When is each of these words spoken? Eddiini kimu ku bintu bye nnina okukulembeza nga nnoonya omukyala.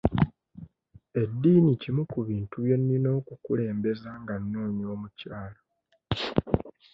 Eddiini 1.21 1.71
kimu 1.81 2.03
ku 2.11 2.19
bintu 2.27 2.55
bye 2.63 2.75
nnina 2.81 3.09
okukulembeza 3.19 4.09
nga 4.21 4.35
nnoonya 4.41 4.85
omukyala. 4.95 5.59